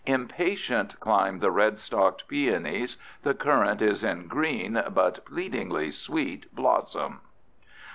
Impatient 0.07 0.99
climb 0.99 1.37
the 1.41 1.51
red 1.51 1.77
stalked 1.77 2.27
peonies. 2.27 2.97
The 3.21 3.35
currant 3.35 3.83
is 3.83 4.03
in 4.03 4.25
green 4.27 4.81
but 4.89 5.23
pleadingly 5.25 5.91
sweet 5.91 6.47
blossom. 6.55 7.21